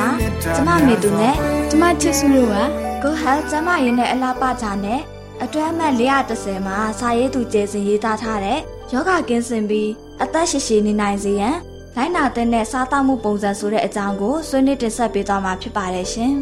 [0.00, 1.34] မာရေးကဏ္ဍမှာကျမမေသူနဲ့
[1.70, 2.56] ကျမချစ်စုတို့က
[3.02, 5.00] Go Health ကျမရေးနဲ့အလားပါကြနဲ့
[5.42, 8.58] အတွဲအမှတ်430မှာစာရေးသူကျေစဉ်ရေးသားထားတဲ့
[8.92, 9.90] ယောဂကင်းစင်ပြီး
[10.22, 11.56] အသက်ရှည်ရှည်နေနိုင်စေရန်
[11.96, 16.32] လိုင်းနာတဲ့စားသောက်မှုပုံစံဆိုတဲ့အကြောင်းကိုဆွေးနွေးတင်ဆက်ပေးသွားမှာဖြစ်ပါတယ်ရှင်။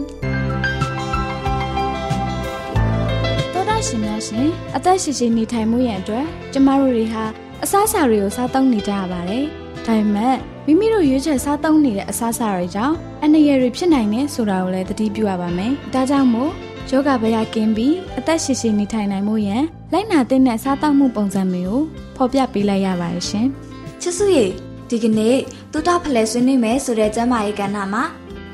[3.52, 7.24] တော်တာရှင်များရှင်အသက်ရှည်ရှည်နေထိုင်မှုရန်အတွက်ကျမတို့တွေဟာ
[7.62, 9.44] အစားအစာတွေကိုစားသုံးနေကြရပါတယ်။
[9.86, 16.50] ဒါပေမဲ့ မိမိတို့ရွေးချယ်စားသုံးနေတဲ့အစားအစာတွေကြောင့်အန္တရာယ်တွေဖြစ်နိုင်တယ်ဆိုတာကိုလည်းသတိပြုရပါမယ်။ဒါကြောင့်မို့
[16.90, 21.82] ယောဂဗျာကင်းပြီးအသက်ရှည်ရှည်နေထိုင်နိုင်မှုရန်လိုက်နာတဲ့စားသောက်မှုပုံစံမျိုး
[22.16, 23.46] ဖော်ပြပေးလိုက်ရပါတယ်ရှင်။
[24.00, 24.46] ချစ်စုရေ
[24.88, 25.36] ဒီကနေ့
[25.72, 28.04] တူတာဖလဲဆွေးနွေးမယ်ဆိုတဲ့ကျမ်းမာရေးကဏ္ဍမှာ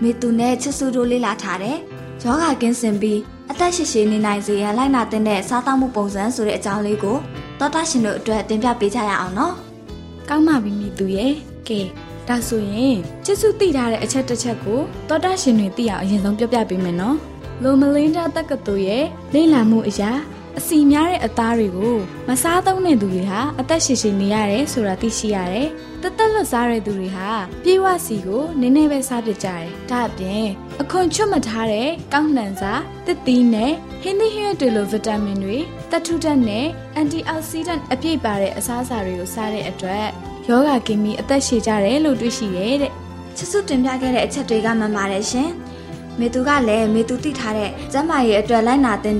[0.03, 1.77] မေသူနဲ့ချစ်စုတို့လေ့လာထားတဲ့
[2.22, 7.16] ယောဂကင်းစင်ပြီးအသက်ရှည်ရှည်နေနိုင်စေရန်လိုက်နာတဲ့စားသောက်မှုပုံစံဆိုတဲ့အကြောင်းလေးကို
[7.59, 9.54] တောတာရှင်တို့အတွက်တင်ပြပေးကြရအောင်နော်။
[10.28, 11.34] ကောင်းပါပြီမိသူရဲ့။
[11.71, 11.81] ကဲ
[12.29, 17.17] ဒါဆိုရင်ချစ်စုသိထားတဲ့အချက်တစ်ချက်ကိုတောတာရှင်တွေသိအောင်အရင်ဆုံးပြောပြပေးမယ်နော်။
[17.63, 19.05] လိုမလင်းတာတက္ကသိုလ်ရဲ့
[19.35, 20.13] လေ့လာမှုအရာ
[20.59, 21.97] အစီများတဲ့အသားတွေကို
[22.29, 25.69] မစားသုံးတဲ့သူတွေဟာအသက်ရှည်ရှည်နေရတယ်ဆိုတာသိရှိရတယ်။
[26.03, 27.29] တသက်လွတ်စားတဲ့သူတွေဟာ
[27.65, 30.47] ပြေးဝစီကိုနည်းနည်းပဲစားပြကြတယ်။ဒါအပြင်
[30.81, 32.73] အခွန်ချွတ်မထားတဲ့ကောင်းနှံစာ
[33.07, 35.59] တစ်သီးနဲ့ဟင်းသီးဟင်းတွေလိုဗီတာမင်တွေ
[35.91, 40.09] တက်ထုတက်နဲ့အန်တီအောက်ဆီဒန့်အပြည့်ပါတဲ့အစားအစာတွေကိုစားတဲ့အတွက်
[40.50, 42.93] ယောဂကင်းပြီးအသက်ရှည်ကြတယ်လို့တွေ့ရှိရဲတဲ့။
[43.37, 45.49] ချစ်စုတင်ပြခဲ့တဲ့အချက်တွေကမှန်ပါတယ်ရှင်။
[46.19, 49.16] မေသူကလည်းမေသူသိထားတဲ့ကျမ်းမာရေးအတွက်လိုက်နာတဲ့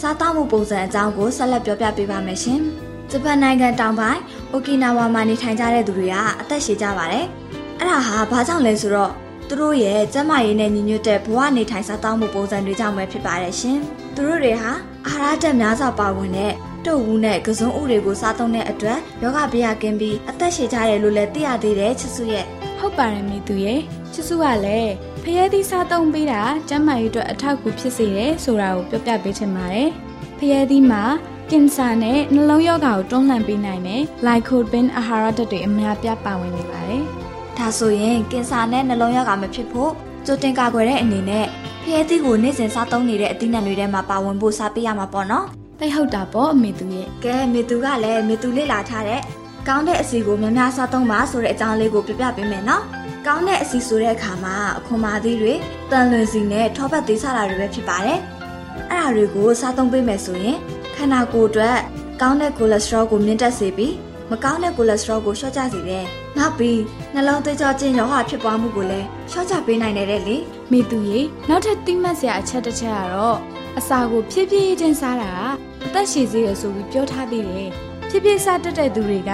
[0.00, 2.60] စားသောက်မှုပုံစံအကြောင်းကိုဆက်လက်ပြောပြပေးပါမယ်ရှင်။
[3.10, 4.20] ဂျပန်နိုင်ငံတောင်ပိုင်း
[4.52, 7.24] အိုကီနာဝါမှာနေထိုင်ကြတဲ့သူတွေကအသက်ရှည်ကြပါတယ်။
[7.78, 9.12] အဲ့ဒါဟာဘာကြောင့်လဲဆိုတော့
[9.48, 13.78] သူတို့ရဲ့ကျန်းမာရေးနဲ့ညီညွတ်တဲ့ဘဝနေထိုင်စားသောက်မှုပုံစံတွေကြောင့်ပဲဖြစ်ပါတယ်ရှင်။
[14.14, 14.72] သူတို့တွေဟာ
[15.06, 16.52] အာဟာရဓာတ်များစွာပါဝင်တဲ့
[16.86, 22.44] တုပ်ဝူးနဲ့ကစုံဥတွေကိုစားသုံးတဲ့အတွက်ယောဂဗျာကင်းပြီးအသက်ရှည်ကြတယ်လို့လည်းသိရသေးတယ်ချစ်စုရဲ့
[22.78, 23.80] ဟုတ်ပါတယ်မိသူရဲ့
[24.12, 24.92] ချစ်စုကလည်း
[25.22, 29.88] ဖျဲသီးစားသုံးပေးတာကျန်းမာရေးအတွက်အထောက်အကူဖြစ်စေတယ်ဆိုတာကိုပြောပြပေးချင်ပါတယ်။
[30.38, 31.02] ဖျဲသီးမှာ
[31.50, 37.02] ကင်ဆာနဲ့နှလုံးရောဂါကိုတွန်းလှန်ပေးနိုင်တဲ့ lycopene အာဟာရဓာတ်တွေအများပြားပါဝင်နေပါတယ်။
[37.58, 39.90] ဒါဆိုရင်ကင်ဆာနဲ့နှလုံးရောဂါမဖြစ်ဖို့
[40.26, 41.46] ကြိုတင်ကာကွယ်တဲ့အနေနဲ့
[41.82, 45.46] ဖျဲသီးကိုနေ့စဉ်စားသုံးနေတဲ့အသီးနှံတွေထဲမှာပါဝင်ဖို့စားပေးရမှာပေါ့နော်။
[45.80, 49.20] သိဟုတ်တာပေါ့အမေသူရဲ့။ကဲအမေသူကလည်းအမေသူလေ့လာထားတဲ့
[49.68, 52.82] ကောင်းတဲ့အစီကိုများများစားသုံးပါဆိုတဲ့အကြောင်းလေးကိုပြပြပေးမယ်နော်။
[53.26, 55.54] ကောင်းတဲ့အစီဆိုတဲ့အခါမှာအခွန်မာသီးတွေ
[55.90, 58.18] တန်လွင်စီနဲ့ထောပတ်သေးစားတာတွေပဲဖြစ်ပါတယ်။
[58.90, 60.56] အဲ့ဒါတွေကိုစားသုံးပေးမယ်ဆိုရင်
[60.94, 61.76] ခန္ဓာကိုယ်အတွက်
[62.20, 63.94] ကောင်းတဲ့ကိုလက်စထရောကိုမြင့်တက်စေပြီး
[64.30, 66.04] မကောင်းတဲ့ကိုလက်စထရောကိုလျှော့ချစေတယ်။
[66.36, 66.80] နောက်ပြီး
[67.14, 70.36] နှလုံးသွေးကြောကျဉ်ရောဂါဖြစ်ပွားမှုကိုလည်းလျှော့ချပေးနိုင်တယ်လေ။
[70.70, 75.40] မိသူရေနောက်ထပ်တိမှတ်စရာအချက်တစ်ချက်ကတော့ အစာကိုဖြည်းဖြည်းချင်းစားတာက
[75.86, 77.68] အသက်ရှည်စေရဆိုပြီးပြောထားသေးတယ်။
[78.08, 79.30] ဖြည်းဖြည်းစားတတ်တဲ့သူတွေက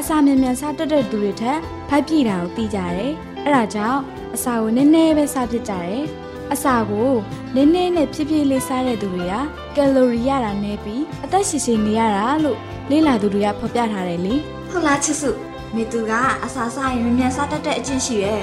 [0.00, 1.58] အစာမြန်မြန်စားတတ်တဲ့သူတွေထက်
[1.88, 3.12] ဖိုက်ပြည့်တာကိုသိကြတယ်။
[3.44, 4.00] အဲဒါကြောင့်
[4.34, 6.02] အစာကိုနည်းနည်းပဲစားဖြစ်ကြတယ်။
[6.52, 7.10] အစာကို
[7.54, 9.34] နည်းနည်းနဲ့ဖြည်းဖြည်းလေးစားတဲ့သူတွေက
[9.76, 12.58] ကယ်လိုရီရတာနည်းပြီးအသက်ရှည်ရှည်နေရတာလို့
[12.90, 14.34] လေ့လာသူတွေကဖော်ပြထားတယ်လေ
[14.70, 15.30] ဟုတ်လားချစ်စု
[15.74, 16.12] မိသူက
[16.44, 18.42] အစာစားရင်မြန်မြန်စားတတ်တဲ့အကျင့်ရှိရဲ့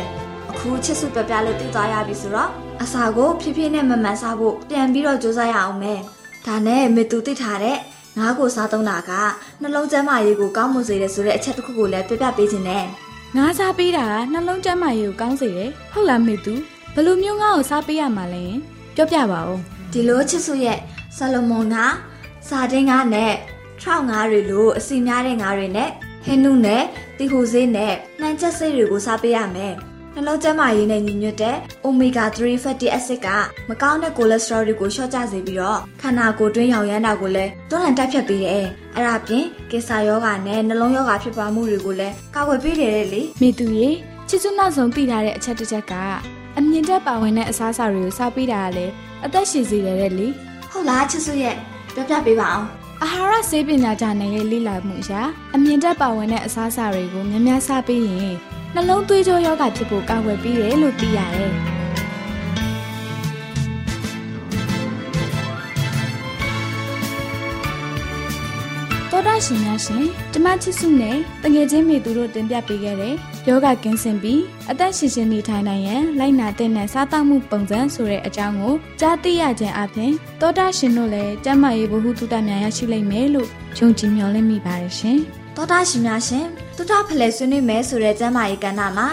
[0.50, 2.50] အခုချစ်စုပြပြလို့တည်သွားရပြီဆိုတော့
[2.82, 6.00] အစာကိုဖြည်းဖြည်းနဲ့မမှန်စားဖို့ပြန်ပြီးတော့ကြိုးစားရအောင်မယ်
[6.46, 7.78] ဒါနဲ့မိသူသိထားတဲ့
[8.18, 9.12] ငါးကိုစားသုံးတာက
[9.62, 12.84] နှလုံးကျန်းမာရေးကိုကောင်းမွန်စေတယ်ဆိုတဲ့အချက်တစ်ခုကိုလည်းပြပြပေးခြင်းနဲ့
[13.36, 16.54] ငါးစားပေးတာကနှလုံးကျန်းမာရေးကိုကောင်းစေတယ်ဟုတ်လားမေသူ
[16.94, 18.46] ဘယ်လိုမျိုးငါ့ကိုစားပေးရမှာလဲ
[18.96, 19.58] ပြောပြပါဦး
[19.92, 20.80] ဒီလိုချစ်စုရဲ့
[21.18, 21.76] ဆလမွန်က
[22.48, 23.34] စာတင်းငါးနဲ့
[23.82, 25.90] ထောက်ငါးတွေလိုအစီများတဲ့ငါးတွေနဲ့
[26.26, 26.84] ဟင်းနုနဲ့
[27.18, 29.76] တီဟိုဆေးနဲ့နှမ်းချက်ဆေးတွေကိုစားပေးရမယ်။
[30.16, 33.28] နှလုံးကျန်းမာရေးနဲ့ညီညွတ်တဲ့ omega 3 fatty acid က
[33.70, 43.90] မကောင်းတဲ့ cholesterol တွေကိုလျှော့ချစေပြီးတော့ခန္ဓာကိုယ်တွင်းရောင်ရမ်းတာကိုလည်းတွန်းလှန်တိုက်ဖြတ်ပေးတယ်။အဲ့ဒါပြင်ကင်ဆာယောဂါနဲ့နှလုံးယောဂါဖြစ်ပွားမှုတွေကိုလည်းကာကွယ်ပေးတယ်လေ။မေသူရေ
[44.30, 45.94] ချစ်စွနောက်ဆုံးသိထားတဲ့အချက်တစ်ချက်က
[46.58, 48.94] အမြင့်တက်ပါဝင်တဲ့အစားအစာတွေကိုစားပေးတာကလည်း
[49.26, 50.28] အသက်ရှည်စေတယ်တဲ့လေ
[50.72, 51.56] ဟုတ်လားချစ်စုရဲ့
[51.94, 52.68] ပြောပြပေးပါအောင်
[53.04, 55.14] အာဟာရဆေးပညာဂျာနယ်ရဲ့လေ့လာမှုအရ
[55.56, 58.36] အမြင့်တက်ပါဝင်တဲ့အစားအစာတွေကိုများများစားပေးရင်
[58.76, 61.54] နှလုံးသွေးကြောယောဂဖြစ်ဖို့ကာကွယ်ပေးတယ်လို့သိရတယ်
[69.12, 73.14] တော်တာရှင်များရှင်ကျမချစ်စုနဲ့တငယ်ချင်းမိသူတို့တင်ပြပေးခဲ့တဲ့
[73.48, 74.42] ယောဂကင်းစင်ပြီး
[74.72, 83.48] အသက်ရှင်ရှင်နေထိုင်နိုင်ရန်လိုက်နာတဲ့နဲ့စားသောက်မှုပုံစံဆိုတဲ့အကြောင်းကိုကြားသိရခြင်းအပြင်တော်တာရှင်တို့လည်းကျမရေးဘ ഹു တုတများရရှိလိမ့်မယ်လို့
[83.78, 85.20] ယုံကြည်မျှော်လင့်မိပါတယ်ရှင်
[85.56, 86.46] တောတာရှင်များရှင်
[86.76, 89.08] တုထဖလဲဆွေးနွေးမယ်ဆိုတဲ့ကျမ်းမာရေးကဏ္ဍမှာ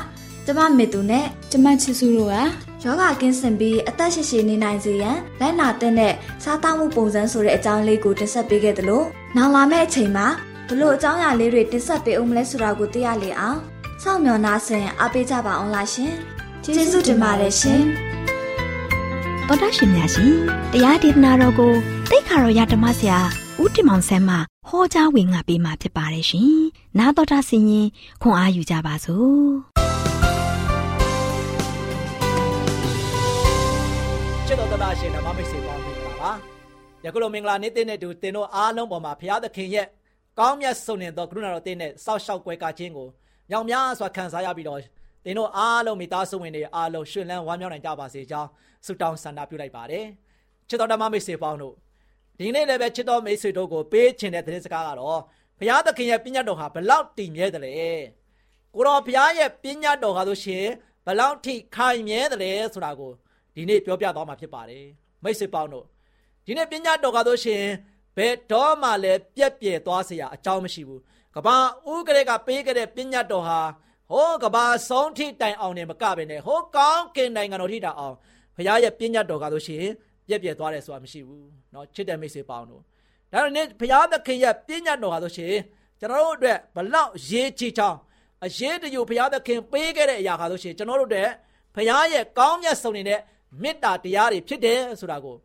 [0.47, 2.37] ကျမမေသူနဲ့ကျမချစ်စုတို့က
[2.85, 6.13] ယောဂကင်းစင်ပြီးအသက်ရှည်ရှည်နေနိုင်စေရန်လက်နာတဲ့နဲ့
[6.43, 9.03] စားတောက်မှုပုံစံဆိုတဲ့အကြောင်းလေးကိုတင်ဆက်ပေးခဲ့သလို
[9.37, 10.27] နောက်လာမယ့်အချိန်မှာ
[10.69, 13.59] ဘလို့အကြောင်းအရာလေးတွေတင်ဆက်ပေးအောင်မလဲဆိုတာကိုသိရလေအောင်
[14.03, 16.13] စောင့်မျှော်နာဆင်အားပေးကြပါအောင်လားရှင်
[16.65, 17.83] ကျေးဇူးတင်ပါတယ်ရှင်
[19.49, 20.33] တော်တာရှင်များရှင်
[20.73, 21.73] တရားဒေသနာတော်ကို
[22.11, 23.19] တိတ်ခါတော်ရဓမ္မဆရာ
[23.63, 24.37] ဦးတင်မောင်ဆန်းမှ
[24.69, 26.59] ဟောကြားဝင်ငါပေးมาဖြစ်ပါတယ်ရှင်
[26.99, 27.89] နာတော်တာဆင်ရင်
[28.23, 29.39] ခွန်အားယူကြပါစို့
[34.47, 36.33] ချစ်တော်တော်ရှင်ဓမ္မမိတ်ဆွေပေါင်းမင်္ဂလာပါ
[37.05, 39.87] ယခုလိုမင်္ဂလာနေ့တဲ့တူတင်တို့အားလုံးပေါ်မှာဘုရားသခင်ရဲ့
[40.39, 43.09] ကောင်းမြတ်ဆုံးနေသောကရုဏာတော်တင်နဲ့စောက်ရှောက်ကွယ်ကာခြင်းကို
[43.51, 44.81] မြောင်များစွာခံစားရပြီးတော့
[45.25, 48.49] တင်တို့အားလုံးမိသားစုဝင်တွေအားလုံးရှင်လန်းဝမ်းမြောက်နိုင်ကြပါစေကြောင်း
[48.87, 50.07] ဆုတောင်းဆန္ဒပြုလိုက်ပါတယ်
[50.69, 51.75] ချစ်တော်ဓမ္မမိတ်ဆွေပေါင်းတို့
[52.40, 55.20] ဒီနေ့လည်းပဲချစ်တော်မိတ်ဆွေတို့ကိုပေးချင်တဲ့သတင်းစကားကတော့
[55.60, 57.74] ဘုရားသခင်ရဲ့ပြည့်ညတ်တော်ဟာဘလောက်တည်မြဲတယ်လဲ
[58.76, 60.66] ကိုတော်ဘုရားရဲ့ပြည့်ညတ်တော်ဟာဆိုရှင်
[61.06, 63.12] ဘလောက်ထိခိုင်မြဲတယ်လဲဆိုတာကို
[63.56, 64.86] ဒီနေ့ပြောပြသွားမှာဖြစ်ပါတယ်
[65.24, 65.86] မိတ်ဆွေပေါင်းတို့
[66.46, 67.64] ဒီနေ့ပညာတော်ကားလို့ရှင်
[68.18, 71.02] ဘယ်တော့မှလည်းပြက်ပြဲသွားเสียအကြောင်းမရှိဘူး
[71.36, 71.56] ကဘာ
[71.92, 73.60] ဥကရေကပေးခဲ့တဲ့ပညာတော်ဟာ
[74.12, 78.16] ဟိုးကဘာဆုံးထိတိုင်အောင်နေမကပဲနဲ့ဟိုးကောင်းကင်နိုင်ငံတော်ထိတိုင်အောင်
[78.56, 79.86] ဘုရားရဲ့ပညာတော်ကားလို့ရှင်
[80.28, 82.82] ပြက်ပြဲသွားတယ်ဆိုတာမရှိဘူးเนาะချစ်တဲ့မိတ်ဆွေပေါင်းတို့
[83.32, 85.54] ဒါနဲ့ဘုရားသခင်ရဲ့ပညာတော်ကားလို့ရှင်
[86.00, 87.98] ကျွန်တော်တို့အတွက်ဘလောက်ရေးချီချောင်း
[88.46, 91.30] အရေးတယူဘုရားသခင်ပေးခဲ့တဲ့အရာကားလို့ရှင်ကျွန်တော်တို့အတွက်
[91.76, 93.20] ဘုရားရဲ့ကောင်းမြတ်ဆုံးနေတဲ့
[93.62, 95.36] မေတ္တာတရားတွေဖြစ်တယ်ဆိုတာကို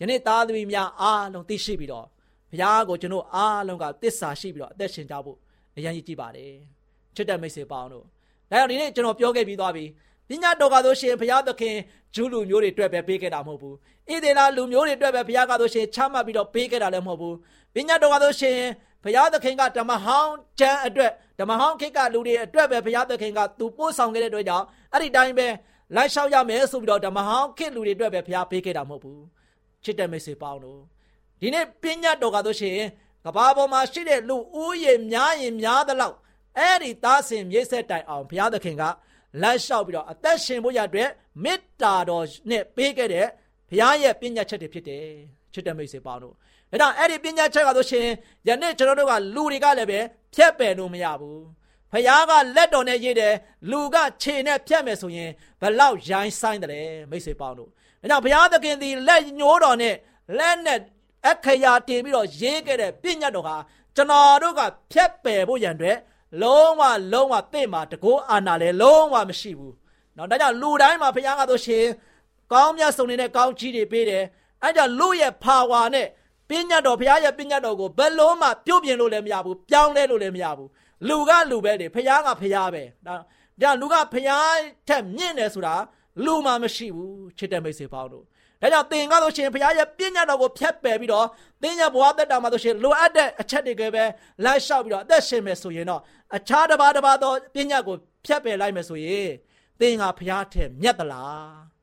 [0.00, 2.06] ယနေ့သားသမီးများအားလုံးသိရှိပြီးတော့
[2.50, 5.36] ဘုရားကိုကျွန်တော်အားလုံးကတစ္ဆာရှိပြီးတော့အသက်ရှင်ကြဖို့
[5.76, 6.52] အရန်ကြီးကြည့်ပါတယ်
[7.14, 8.04] ချစ်တဲ့မိတ်ဆွေပေါင်းတို့
[8.50, 9.84] ဒါကြောင့်ဒီနေ့ကျွန်တော်ပြောခဲ့ပြီးသွားပြီ
[10.28, 11.76] ပညာတော်ကဆိုရှင်ဘုရားသခင်
[12.14, 13.76] ဂျူးလူမျိုးတွေအတွက်ပဲပေးခဲ့တာမဟုတ်ဘူး
[14.09, 17.35] ဣသေလလူမျိုးတွေအတွက်ပဲဘုရားကဆိုရှင်ချမှတ်ပြီးတော့ပေးခဲ့တာလည်းမဟုတ်ဘူး
[17.73, 18.57] ပညာတော်ကဆိုရှင်
[19.03, 25.47] ဘုရားသခင်ကဓမ္မဟောင်းကျမ်းအတွက်ဓမ္မဟောင်းခေတ်ကလူတွေအတွက်ပဲဘုရားသခင်ကသူပို့ဆောင်ခဲ့တဲ့အတွက်ကြောင့်အဲ့ဒီတိုင်းပဲ
[25.95, 29.21] လိုက်လျှောက်ရမယ်ဆိုပြီးတော့ဓမ္မဟောင်းခေတ်လူတွေအတွက်ပဲဘုရားပေးခဲ့တာမဟုတ်ဘူး
[29.83, 30.79] ချစ်တဲ့မိတ်ဆွေပေါင်းတို့
[31.41, 32.77] ဒီနေ့ပညာတော်ကဆိုရှင်
[33.25, 36.15] ကဘာပေါ်မှာရှိတဲ့လူဦးရေများရင်များသလောက်
[36.57, 38.83] အဲ့ဒီသားစင်မြေဆက်တိုင်အောင်ဘုရားသခင်က
[39.41, 41.09] လက်လျှောက်ပြီးတော့အသက်ရှင်ဖို့ရအတွက်
[41.43, 43.27] မေတ္တာတော်နဲ့ပေးခဲ့တဲ့
[43.69, 45.05] ဘုရားရဲ့ပညာချက်တွေဖြစ်တယ်
[45.53, 46.33] ချစ်တဲ့မိတ်ဆွေပေါင်းတို့
[46.71, 48.07] ဒါကြောင့်အဲ့ဒီပညာချက်ကဆိုရှင်
[48.47, 49.99] ယနေ့ကျွန်တော်တို့ကလူတွေကလည်းပဲ
[50.33, 51.41] ဖြတ်ပယ်လို့မရဘူး
[51.91, 53.33] ဖယားကလက်တော်နဲ့ရေးတယ်
[53.71, 55.31] လူကခြေနဲ့ဖြတ်မယ်ဆိုရင်
[55.61, 59.95] ဘလောက်ရိုင်းဆိုင်တယ်မိတ်ဆွေပေါင်းတို့ဒါကြောင့်ဘုရားသခင်သည်လက်ညှိုးတော်နဲ့
[60.37, 60.79] လက်နဲ့
[61.29, 63.55] အခရာတင်ပြီးတော့ရေးခဲ့တဲ့ပြည့်ညတ်တော်ဟာ
[63.95, 65.97] ကျွန်တော်တို့ကဖြတ်ပယ်ဖို့ရန်အတွက်
[66.41, 66.81] လုံးဝ
[67.13, 69.73] လုံးဝတင့်မှာတကောအာနာလည်းလုံးဝမရှိဘူး။
[70.17, 71.85] နော်ဒါကြောင့်လူတိုင်းမှာဘုရားကဆိုရှင်
[72.53, 74.23] ကောင်းမြတ်ဆုံးနေတဲ့ကောင်းချီးတွေပေးတယ်။
[74.63, 76.07] အဲကြောင့်လူရဲ့ power နဲ့
[76.49, 80.69] ပညာတော်ဘုရားရဲ့ပညာတော်ကိုဘယ်လုံးမှပြုတ်ပြင်လို့လည်းမရဘူးပြောင်းလဲလို့လည်းမရဘူး
[81.07, 83.15] လူကလူပဲလေဘုရားကဘုရားပဲဒါ
[83.61, 85.75] ဒါလူကဘုရားထက်မြင့်တယ်ဆိုတာ
[86.25, 88.23] လူမှမရှိဘူးချစ်တဲ့မိတ်ဆွေပေါင်းတို့
[88.61, 91.27] ဒါကြောင့်သင်ကားလို့ရှိရင်ဘုရားရဲ့ပညာတော်ကိုဖျက်ပယ်ပြီးတော့
[91.61, 94.03] သင်ရဲ့ဘဝသက်တာမှာဆိုရှင်လိုအပ်တဲ့အချက်တွေကပဲ
[94.45, 96.01] လိုက်လျှောက်ပြီးတော့အသက်ရှင်မယ်ဆိုရင်တော့
[96.35, 99.29] အခြားတစ်ပါးတစ်ပါးသောပညာကိုဖျက်ပယ်လိုက်မယ်ဆိုရင်
[99.79, 101.74] သင်ကဘုရားထက်မြတ်သလား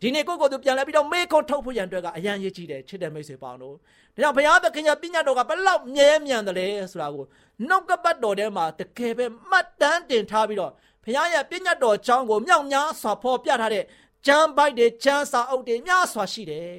[0.00, 7.24] ဒီနေ့ကိုယ့်ကိုယ်သူပြန်လဲပြီးတော့မေခွန်းထုတ်ဖို့ရန်အတွက်ကအရန်ရည်ကြီးတယ်ချစ်တဲ့မိတ်ဆွေပေါင်းတို့ဒါကြောင့်ဘုရားသခင်ရဲ့ပညာတော်ကဘလောက်မြဲမြံတယ်လဲဆိုတာကို
[7.68, 10.72] နှုတ်ကပတ်တော်ထဲမှာတကယ်ပဲမှတ်တမ်းတင်ထားပြီးတော့
[11.04, 13.84] ဘုရားရဲ့ပညာတော်အကြောင်းကိုမြောက်များစွာဖော်ပြထားတဲ့
[14.26, 16.78] ကျမ်းပိုက်တွေကျမ်းစာအုပ်တွေများစွာရှိတယ်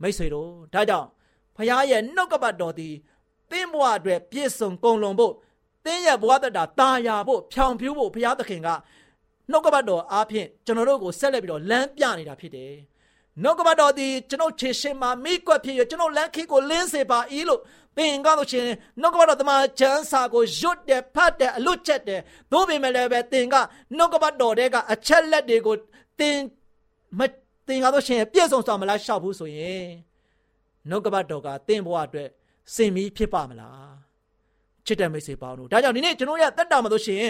[0.00, 1.08] မိတ်ဆွေတို့ဒါကြောင့်
[1.56, 2.94] ဖခင်ရဲ့နှုတ်ကပတ်တော်သည်
[3.50, 5.34] သင်ဘဝအတွက်ပြည့်စုံကုန်လုံဖို့
[5.84, 8.68] သင်ရဲ့ဘဝတတာတာယာဖို့ဖြောင်ဖြူးဖို့ဘုရားသခင်က
[9.50, 12.74] နှုတ်ကပတ်တော်အားဖြင့်ကျွန်တော်တို့ကိုဆက်လက်ပြီးတော့လမ်းပြနေတာဖြစ်တယ်
[13.42, 17.60] နှုတ်ကပတ်တော်သည်ကျွန်ုပ်ခြေရှင်မှာမိကွက်ဖြစ်ရကျွန်ုပ်လမ်းခေကိုလင်းစေပါ၏လို့
[17.96, 18.66] သင်ကားလို့ရှင်
[19.00, 22.20] နှုတ်ကပတ်တော်တမန်ကျမ်းစာကိုရွတ်တယ်ဖတ်တယ်အလွတ်ချက်တယ်
[22.52, 23.54] သို့ပေမဲ့လည်းပဲသင်က
[23.96, 25.76] နှုတ်ကပတ်တော်တဲကအချက်လက်တွေကို
[26.18, 26.36] သင်
[27.18, 27.20] မ
[27.66, 29.86] သင်ကားလို့ရှင်ပြည့်စုံစွာမလားရှောက်ဘူးဆိုရင်
[30.88, 32.28] နှုတ်ကပတ်တော်ကသင်ဘဝအတွက်
[32.74, 33.94] စင်မီးဖြစ်ပါမလား
[34.86, 37.26] ချစ်တဲ့မိတ်ဆွေပေါင်းတို့ဒါကြောင့်ဒီနေ့ကျွန်တော်ရတက်တာမှာလို့ရှင်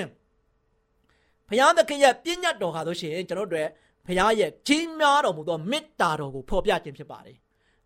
[1.49, 3.69] ဘုရားသခင်ရဲ့ပြည့်ညတ်တော်ဟာလို့ရှင်ကျွန်တော်တို့
[4.07, 7.37] ဘုရားရဲ့ကြီးမားတော်မူသောမေတ္တာတော်ကိုဖော်ပြခြင်းဖြစ်ပါတယ်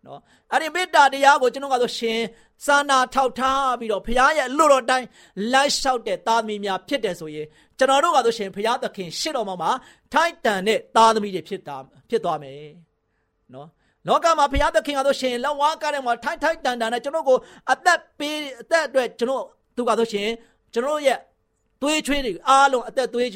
[0.05, 0.19] နော်
[0.51, 2.19] အဲ့ဒီမေတ္တာတရားကိုကျွန်တော်ကဆိုရှင်
[2.65, 5.07] စာနာထောက်ထားပြီးတော့ဘုရားရဲ့လူတော်တိုင်း
[5.53, 7.47] လိုက်လျှောက်တဲ့သားသမီးများဖြစ်တယ်ဆိုရင်
[7.77, 9.71] ကျွန်တော်တို့ကဆိုရှင်ဘုရားသခင်ရှစ်တော်မှာ
[10.13, 11.77] ထိုက်တန်တဲ့သားသမီးတွေဖြစ်တာ
[12.09, 12.61] ဖြစ်သွားမယ်
[13.53, 13.67] နော်
[14.07, 17.37] လောကမှာဘုရားသခင်ကဆိုရှင်လက်ဝါးကားထဲမှာထိုက်ထိုက်တန်တန်နဲ့ကျွန်တော်ကို
[17.71, 19.43] အသက်ပေးအသက်အတွက်ကျွန်တော်
[19.75, 20.29] သူကဆိုရှင်
[20.73, 21.17] ကျွန်တော်ရဲ့
[21.81, 23.29] သွေးချွေးတွေအားလုံးအသက်သွေး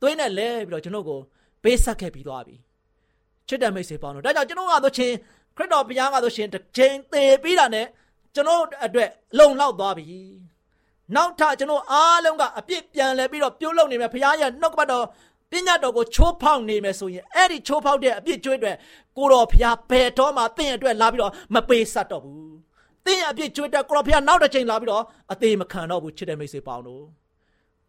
[0.00, 1.20] သွေးနဲ့လဲပြီးတော့ကျွန်တော်ကို
[1.62, 2.56] ပေးဆက်ခဲ့ပြီးသွားပြီ
[3.48, 5.12] ချစ်တဲ့မိတ်ဆွေပေါင်းတို့ဒါကြောင့်ကျွန်တော်ကဆိုရှင်
[5.56, 7.86] ခရစ်တော်ဘုရားကဆိုရှင်တစ်ချိန်သေပြီးတာနဲ့
[8.34, 10.20] ကျွန်တော်အတွက်လုံလောက်သွားပြီ
[11.14, 15.04] နောက်ထကျွန်တော်အားလုံးကအပြစ်ပြန်လဲပြီးတော့ပြုတ်လုံနေမယ်ဘုရားရဲ့နှုတ်ကပတ်တော်
[15.50, 18.72] ပညာတော်ကိုချိုးဖောက်နေမယ်ဆိုရင်အဲ့ဒီချိုးဖောက်တဲ့အပြစ်ကျွေးတွေ
[19.16, 22.50] ကိုတော်ဘုရားဘယ်တော့မှတင့်အတွက်လာပြီးတော့မပေးဆက်တော့ဘူး။
[23.06, 27.04] တင့်အပြစ်ကျွေးတဲ့ကိုတော်ဘုရားနောက်တစ်ချိန်လာပြီးတော့အသေးမခံတော့ဘူးချစ်တဲ့မိတ်ဆွေပေါင်းတို့။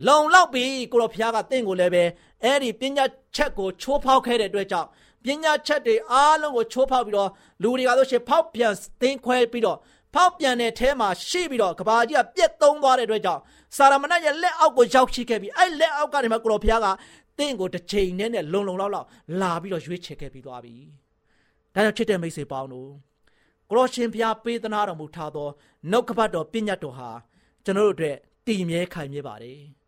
[0.07, 2.03] လုံလောက်ပြီကိုတော်ဘုရားကတင့်ကိုလည်းပဲ
[2.43, 3.05] အဲ့ဒီပညာ
[3.35, 4.87] ချက်ကိုချိုးဖောက်ခဲ့တဲ့အတွက်ကြောင့်
[5.23, 7.29] ပညာချက်တွေအားလုံးကိုချိုးဖောက်ပြီးတော့
[7.61, 9.77] လူတွေကဆိုရှင်ဖောက်ပြန်သင်ခွဲပြီးတော့
[10.15, 13.41] ဖောက်ပြန်တဲ့အဲမှာရှိပြီးတော့ကဘာကြီးကပြက်သုံးသွားတဲ့အတွက်ကြောင့်
[13.75, 16.87] စာရမဏေရဲ့လက်အောက်ကိုရောက်ရှိခဲ့ပြီးအဲ့လက်အောက်ကနေမှကိုတော်ဘုရားက
[17.39, 19.07] တင့်ကိုတစ်ချိန်နဲ့နဲ့လုံလုံလောက်လောက်
[19.41, 20.75] လာပြီးတော့ရွေးချယ်ခဲ့ပြီးသွားပြီ။
[21.73, 22.89] ဒါကြောင့်ချစ်တဲ့မိတ်ဆွေပေါင်းတို့
[23.69, 25.49] ကိုရရှင်ဘုရားပေးသနာတော်မူထားသော
[25.91, 27.09] နှုတ်ကပတ်တော်ပညတ်တော်ဟာ
[27.65, 28.15] ကျွန်တော်တို့အတွက်
[28.47, 29.59] တည်မြဲခိုင်မြဲပါတယ်။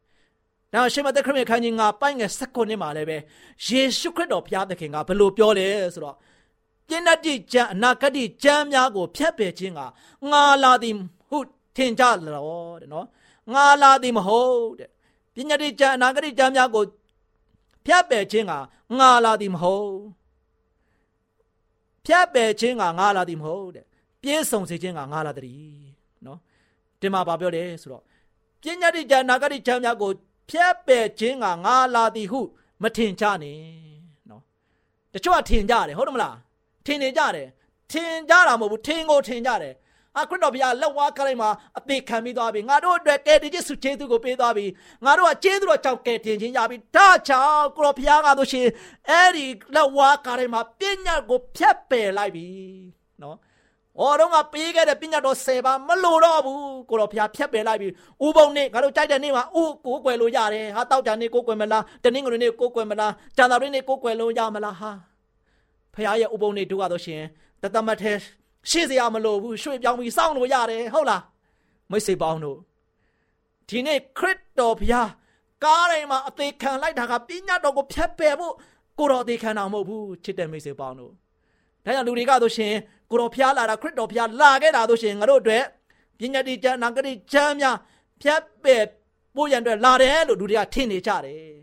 [0.73, 3.17] ဒါရှင်မသက်ခရစ်ခန်းကြီးငါပိုင်ငယ်၁၉နှစ်မှာလည်းပဲ
[3.65, 6.15] ယေရှုခရစ်တော်ဘုရားသခင်ကဘယ်လိုပြောလဲဆိုတော့
[6.87, 9.81] ပြင်းတတ်တဲ့ကြံအနာဂတ်ကြံများကိုဖျက်ပယ်ခြင်းက
[10.31, 10.95] ငါလာသည်
[11.29, 11.37] ဟု
[11.75, 12.49] ထင်ကြလော
[12.81, 13.07] တဲ့နော်
[13.53, 14.89] ငါလာသည်မဟုတ်တဲ့
[15.35, 16.83] ပညာတိကြံအနာဂတ်ကြံများကို
[17.85, 18.53] ဖျက်ပယ်ခြင်းက
[18.99, 19.91] ငါလာသည်မဟုတ်
[22.05, 23.85] ဖျက်ပယ်ခြင်းကငါလာသည်မဟုတ်တဲ့
[24.21, 25.83] ပြည့်စုံစေခြင်းကငါလာသည်
[26.25, 26.39] နော်
[27.01, 28.03] ဒီမှာဗာပြောတယ်ဆိုတော့
[28.61, 30.11] ပညာတိကြံအနာဂတ်ကြံများကို
[30.53, 32.41] ဖျက်ပယ်ခြင်းကငါလာသည်ဟု
[32.81, 33.57] မထင်ကြနဲ့
[34.29, 34.41] နော်
[35.13, 36.37] တချို့ကထင်ကြတယ်ဟုတ်တယ်မလား
[36.85, 37.47] ထင်နေကြတယ်
[37.91, 39.73] ထင်ကြတာမဟုတ်ဘူးထင်ကိုထင်ကြတယ်
[40.17, 44.65] အာခရစ်တော်ဘုရားလက်ဝါးကလေးမှာအသေးခံပြီးသွားပြီငါတို့အတွက်ကယ်တင်ခြင်းစုကျေးဇူးကိုပေးသွားပြီ
[45.05, 48.67] ငါတို့ကကျေးဇူးတော်ကြောင့်ကယ်တင်ခြင်းရပြီဒါကြောင့်ကိုတော်ဘုရားကဆိုရှင်
[49.09, 49.45] အဲ့ဒီ
[49.75, 52.47] လက်ဝါးကလေးမှာပညာကိုဖြတ်ပယ်လိုက်ပြီ
[53.21, 53.37] နော်။
[53.99, 57.89] အော်တော့ငါပေးခဲ့တဲ့ပညာတော်၁၀ပါးမလိုတော့ဘူးကိုတော်ဘုရားဖြတ်ပယ်လိုက်ပြီ။
[58.25, 64.91] ဥပုံနေ့ငါတို့ကြိုက်တဲ့နေ့မှာဥကိုကွယ်လို့ရတယ်။ဟာတောက်ကြနေ့ကိုကွယ်မလား။တနင်္ဂနွေနေ့ကိုကွယ်မလား။ကျန်တော်နေ့ကိုကွယ်လို့ရမလားဟာ။
[65.93, 67.21] ဖခင်ရဲ့ဥပုံနေ့တို့ကတော့ရှင်
[67.61, 68.13] တသမတ်ထဲ
[68.69, 71.21] ရှေ့စရာမလိုဘူးရွှေ့ပြောင်းပြီးစောင့်လို့ရတယ်ဟုတ်လား
[71.91, 72.57] မိတ်ဆွေပေါင်းတို့
[73.69, 75.09] ဒီနေ့ခရစ်တော်ဘုရား
[75.63, 78.53] ကားတိုင်းမှာအသေးခံလိုက်တာကပညာတော်ကိုဖျက်ပယ်ဖို့
[78.99, 81.11] ကိုတော်အသေးခံတာမဟုတ်ဘူးချစ်တဲ့မိတ်ဆွေပေါင်းတို့
[81.85, 82.73] ဒါကြောင့်လူတွေကဆိုရှင်
[83.13, 85.63] ကိုတော်ဖျားလာတာခရစ်တော်ဖျားလာခဲ့တာတို့ရှင်ငါတို့အတွက်
[86.19, 87.77] ပညာတိချမ်းနာဂတိချမ်းများ
[88.21, 88.83] ဖြတ်ပယ်
[89.35, 91.53] ပို့ရန်အတွက်လာတယ်လို့လူတွေကထင်နေကြတယ်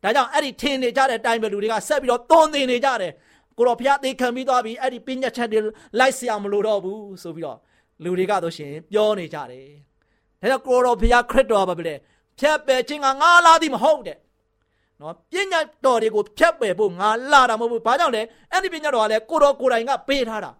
[0.02, 3.12] ။ဒါကြောင့်အဲ့ဒီထင်နေကြတဲ့အတိုင်းပဲလူတွေကဆက်ပြီးတော့သွန်သင်နေကြတယ်။
[3.56, 5.60] ကိုတော်ဖျားသိခံပြီးသွားပြီအဲ့ဒီပညာချက်တွေ
[5.98, 7.58] လိုက်စရာမလိုတော့ဘူးဆိုပြီးတော့
[8.04, 9.66] လူတွေကတို့ရှင်ပြောနေကြတယ်။
[10.40, 11.94] ဒါကြောင့်ကိုတော်ဖျားခရစ်တော်ပါပဲလေ
[12.38, 14.18] ဖြတ်ပယ်ခြင်းကငါလာသည်မဟုတ်တဲ့
[15.00, 18.22] နော်ပညာတော်တွေကိုဖြတ်ပယ်ဖို့ငါလာတာမဟုတ်ဘူးဘာကြောင့်လဲ
[18.52, 20.50] အဲ့ဒီပညာတော်ကလည်းကိုတော်ကိုယ်တိုင်ကပေးထားတာ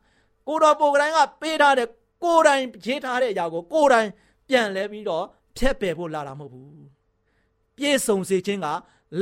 [0.48, 1.88] ကိုတော်ကိုယ်တိုင်ကပေးထားတဲ့
[2.24, 4.08] ကိုယ်တိုင်ရေးထားတဲ့အရာကိုကိုယ်တိုင်
[4.48, 5.24] ပြန်လဲပြီးတော့
[5.56, 6.86] ဖြတ်ပယ်ဖို့လာတာမဟုတ်ဘူး
[7.76, 8.66] ပြည့်စုံစေခြင်းက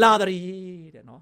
[0.02, 1.20] လာတည်းတဲ့နော်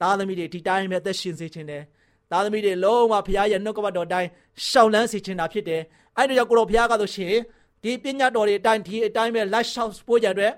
[0.00, 1.82] သားသမီးတွေဒီတိုင်းပဲသက်ရှင်စေခြင်းတယ်
[2.30, 4.28] သားသမီးတွေလုံးဝဘုရားရဲ့နှုတ်ကပတ်တော်အတိုင်း
[4.68, 5.82] ရှောင်လန်းစေချင်တာဖြစ်တယ်
[6.16, 7.34] အဲ့ဒါကြောင့်ကိုတော်ဘုရားကဆိုရှင်
[7.82, 10.52] ဒီပညာတော်တွေအတိုင်းဒီအတိုင်းပဲလက်ရှောက်ပို့ကြတဲ့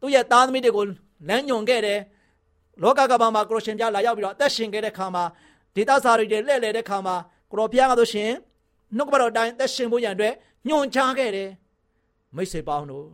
[0.00, 0.84] သူ့ရဲ့သားသမီးတွေကို
[1.28, 1.98] လမ်းညွန်ခဲ့တယ်
[2.82, 5.24] လောကကမ္ဘာမှာကိုရရှင်ပြလာရောက်ပြီးတော့အသက်ရှင်ခဲ့တဲ့ခါမှာ
[5.74, 7.14] ဒေသစာတွေလှည့်လည်တဲ့ခါမှာ
[7.50, 8.30] ကိုတော်ဘုရားကဆိုရှင်
[8.96, 10.34] နှုတ်ကပတ်တော်အတိုင်းအသက်ရှင်ဖို့ရန်အတွက်
[10.68, 11.50] ညွန်ချခဲ့တယ်
[12.36, 13.04] မိတ်ဆွေပေါင်းတို့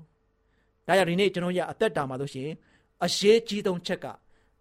[0.86, 2.48] ဒါကြောင့်ဒီနေ့ကျွန်တော်ရအသက်တာမှာဆိုရှင်
[3.04, 4.06] အရေးကြီးဆုံးချက်က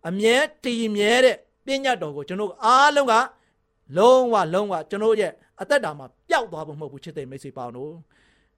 [0.08, 3.14] အမြဲတည်မြဲတဲ့ပညာတော်ကိုကျွန်တော်အားလုံးက
[3.98, 5.32] လုံးဝလုံးဝကျွန်တော်ရဲ့
[5.62, 7.92] အသက်တာမှာပျောက်သွားဖို့မဟုတ်ဘူးချစ်တဲ့မိတ်ဆွေပေါင်းတို့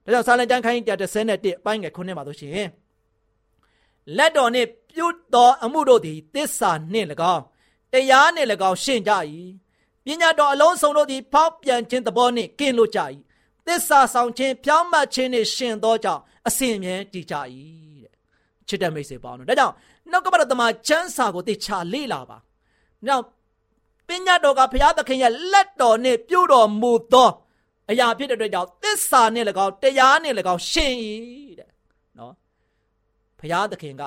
[0.04, 0.80] ဒါကြောင့်စာလံကျမ်းခိုင်း
[1.22, 2.66] 131အပိုင်းငယ်ခုနှစ်မှာဆိုရှင်
[4.16, 7.42] လက်တော်နှင့်ပြုသောအမှုတို့သည်တစ္ဆာနှင့်၎င်း
[7.92, 9.12] တရားနှင့်၎င်းရှင်းကြ၏
[10.04, 13.00] ပညာတော်အလုံးစုံတို့သည်ဖောက်ပြန်ခြင်းသဘောနှင့်ကင်းလို့ကြ၏
[13.66, 17.34] တစ္ဆာဆောင်ခြင်းဖြောင်းမှတ်ခြင်းနှင့်ရှင်သောကြောင့်အစဉ်အမြဲတည်ကြ၏
[18.02, 18.12] တဲ့
[18.68, 19.74] ချစ်တဲ့မိတ်ဆွေပေါင်းတို့ဒါကြောင့်
[20.10, 22.38] နှုတ်ကပတော်တမန်ကျမ်းစာကိုသိချလေ့လာပါ
[23.06, 23.24] နောက်
[24.08, 27.30] ပညာတော်ကဘုရားသခင်ရဲ့လက်တော်နှင့်ပြုတော်မူသော
[27.90, 30.92] အရာဖြစ်တဲ့အတွက်ကြောင့်သစ္စာနှင့်၎င်းတရားနှင့်၎င်းရှင်၏
[31.58, 31.75] တဲ့နော်ဘု
[33.52, 34.02] ရားသခင်က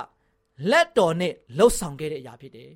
[0.71, 2.71] လက်တော်နဲ့လှုပ်ဆောင်ခဲ့တဲ့အရာဖြစ်တယ်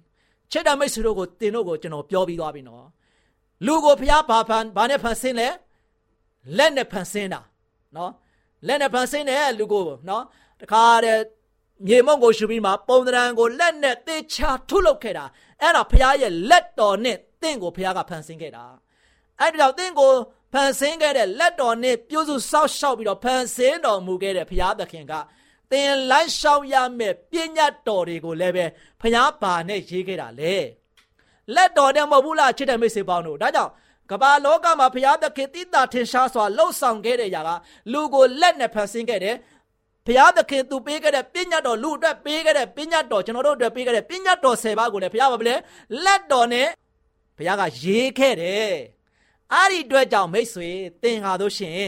[0.51, 2.86] ချစ်တော်မိတ်ဆွေတို့ကိုတင်တို့ကိုကျွန်တော်ပြောပြီးသွားပြီနော်
[3.65, 5.50] လူကိုဘုရားဘာဖန်ဘာနဲ့ဖန်ဆင်းလဲ
[6.58, 7.41] လက်နဲ့ဖန်ဆင်းတာ
[7.96, 8.12] နော်
[8.67, 10.24] လက်နဲ့ဖန်ဆင်းတဲ့လူကိုနော်
[10.62, 11.22] တခါတည်း
[11.88, 15.25] မြေမုံကိုရှုပြီးမှပုံသဏ္ဍာန်ကိုလက်နဲ့သေချာထုလုပ်ခဲ့တာ
[15.62, 18.65] အဲ့ဒါဘုရားရဲ့လက်တော်နဲ့တင့်ကိုဘုရားကဖန်ဆင်းခဲ့တာ
[19.39, 20.12] အဲ့ဒါကြောင့်တင့်ကို
[20.53, 25.13] ဖန်ဆင်းခဲ့တဲ့လက်တော်နဲ့ပြုစုစောက်ရှောက်ပြီးတော့ဖန်ဆင်းတော်မူခဲ့တဲ့ဘုရားသခင်က
[25.72, 28.65] သင်လိုက်ရှောက်ရမယ့်ပညာတော်တွေကိုလည်းပဲ
[29.01, 30.55] ဘုရားဘာနဲ့ရေးခဲ့တာလဲ
[31.55, 33.72] လက်တော်နဲ့မဟုတ်ဘူးလားချစ်တဲ့မိတ်ဆွေပေါင်းတို့ဒါကြောင့်
[34.12, 37.50] ကမ္ဘာလောကမှာဘုရားသခင်တိတာထင်ရှားစွာလှုပ်ဆောင်ခဲ့တဲ့ຢာက
[37.91, 39.36] လူကိုလက်နဲ့ဖန်ဆင်းခဲ့တယ်
[40.05, 45.55] ဘုရားသခင်သူပေးခဲ့တဲ့ပညာတော်လူအတွက်ပေးခဲ့တဲ့ပညာတော်ကျွန်တော်တို့အတွက်ပေးခဲ့တဲ့ပညာတော်၁၀ပါးကိုလည်းဘုရားဘာလဲ
[46.05, 46.67] လက်တော်နဲ့
[47.38, 48.74] ဘုရားကရေးခဲ့တယ်
[49.53, 50.70] အဲ့ဒီအတွက်ကြောင့်မိတ်ဆွေ
[51.03, 51.82] သင်ဟာတို့ရှင်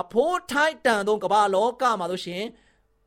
[0.00, 2.42] အဖိုးထိုက်တန်သောကမ္ဘာလောကမှာတို့ရှင်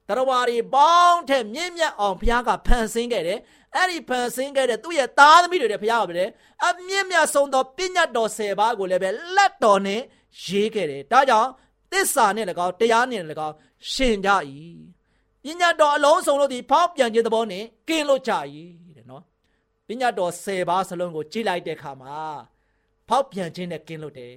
[0.07, 3.39] တရားဝါတွေပေါင်းတဲ့မြင့်မြတ်အောင်ဘုရားကဖန်ဆင်းခဲ့တယ်
[3.75, 6.25] အဲ့ဒီဖန်ဆင်းခဲ့တဲ့သူ့ရဲ့သားသမီးတွေလည်းဘုရားကပဲ
[6.65, 10.01] အမြင့်မြတ်ဆုံးသောပညာတော်၁၀ပါးကိုလည်းပဲလက်တော်နဲ့
[10.45, 11.49] ရေးခဲ့တယ်ဒါကြောင့်
[11.91, 13.55] သစ္စာနဲ့၎င်းတရားနဲ့၎င်း
[13.91, 14.29] ရှင်ကြ၏
[15.43, 18.33] ပညာတော်အလုံးစုံတို့သည်ဖောက်ပြန်ခြင်းသဘောနဲ့ကင်းလို့ကြ၏
[18.97, 19.23] တဲ့နော်
[19.87, 22.17] ပညာတော်၁၀ပါးစလုံးကိုကြည့်လိုက်တဲ့အခါမှာ
[23.09, 24.35] ဖောက်ပြန်ခြင်းနဲ့ကင်းလို့တယ်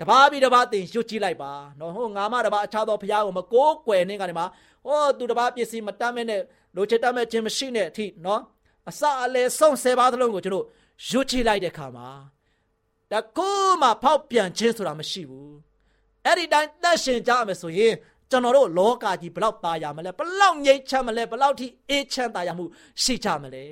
[0.00, 4.46] တပါးပြီးတပါးသင်ရွတ်ကြည့်လိုက်ပါနော်ဟိုငါမတပါးအခြားသောဘုရားကိုမကိုးကွယ်နေကနေမှာ
[4.86, 6.40] ဟောသူတပါးပစ္စည်းမတတ်မဲ့နဲ့
[6.76, 8.40] လိုချင်တတ်မဲ့ခြင်းမရှိနဲ့အထိနော်
[8.88, 10.66] အစအလဲဆုံး၁၀ပါးသလုံးကိုကျွန်တော်
[11.08, 12.08] ရွတ်ကြည့်လိုက်တဲ့အခါမှာ
[13.12, 13.50] တကူ
[13.82, 15.54] မှဖောက်ပြန်ခြင်းဆိုတာမရှိဘူး
[16.24, 17.94] အဲ့ဒီတိုင်းသက်ရှင်ကြမယ်ဆိုရင်
[18.30, 22.64] ကျွန်တော်တို့လောကကြီးဘလောက်ตายရမလဲဘလောက်ငြိမ်းချမ်းมလဲဘလောက်ထိအေးချမ်းตายရမှု
[23.02, 23.64] ရှိကြမလဲ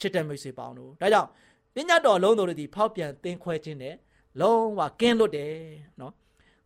[0.00, 1.28] ချစ်တဲ့မိတ်ဆွေပေါင်းတို့ဒါကြောင့်
[1.74, 3.94] ပညာတော်လုံးတော်တွေဒီဖောက်ပြန်သင်ခွဲခြင်းနဲ့
[4.39, 5.55] လုံးဝကင်းလွတ်တယ်
[5.99, 6.13] နော်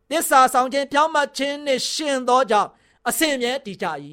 [0.09, 2.69] သစ္စာဆောင်ခြင်းပြောင်းမှခြင်းနဲ့ရှင်သောကြောင့်
[3.07, 3.87] အစဉ်မြဲတည်ကြ၏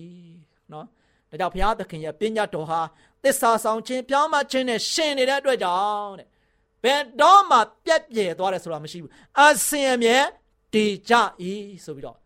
[0.73, 0.87] နော်
[1.31, 2.81] ဒါကြောင့်ဘုရားသခင်ရဲ့ပညာတော်ဟာ
[3.25, 6.29] သစ္စာဆောင်ခြင်းပြောင်းမှခြင်းနဲ့ရှင်နေတဲ့အတွက်ကြောင့်တဲ့
[6.85, 10.17] ဘယ်တော့မှပြက်ပြယ်သွားတယ်ဆိုတာမရှိဘူးအစဉ်အမြဲ
[10.75, 11.15] တည်ကြ၏
[11.85, 12.17] ဆိုပြီးတော့